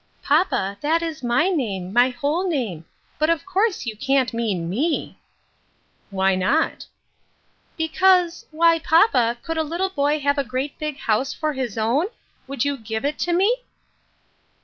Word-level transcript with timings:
"Papa, 0.23 0.79
that 0.81 1.03
is 1.03 1.21
my 1.21 1.49
name; 1.49 1.93
my 1.93 2.09
whole 2.09 2.49
name; 2.49 2.85
but 3.19 3.29
of 3.29 3.45
course 3.45 3.85
you 3.85 3.95
can't 3.95 4.33
mean 4.33 4.67
me!"" 4.67 5.19
Why 6.09 6.33
not?"" 6.33 6.87
Because— 7.77 8.43
why, 8.49 8.79
papa, 8.79 9.37
could 9.43 9.59
a 9.59 9.63
little 9.63 9.91
boy 9.91 10.19
have 10.19 10.39
a 10.39 10.43
great 10.43 10.75
big 10.79 10.97
house 10.97 11.33
for 11.35 11.53
his 11.53 11.77
own? 11.77 12.07
Would 12.47 12.65
you 12.65 12.77
give 12.77 13.05
it 13.05 13.19
to 13.19 13.33
me 13.33 13.57